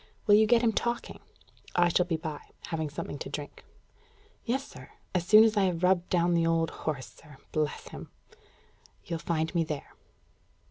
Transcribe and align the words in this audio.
Will 0.25 0.33
you 0.33 0.47
get 0.47 0.63
him 0.63 0.73
talking? 0.73 1.19
I 1.75 1.89
shall 1.89 2.07
be 2.07 2.17
by, 2.17 2.39
having 2.69 2.89
something 2.89 3.19
to 3.19 3.29
drink." 3.29 3.63
"Yes, 4.43 4.67
sir. 4.67 4.89
As 5.13 5.27
soon 5.27 5.43
as 5.43 5.55
I 5.55 5.65
have 5.65 5.83
rubbed 5.83 6.09
down 6.09 6.33
the 6.33 6.47
old 6.47 6.71
horse, 6.71 7.05
sir 7.11 7.37
bless 7.51 7.89
him!" 7.89 8.09
"You'll 9.05 9.19
find 9.19 9.53
me 9.53 9.63
there." 9.63 9.93